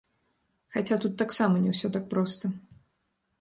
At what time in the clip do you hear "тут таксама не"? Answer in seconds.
1.03-1.75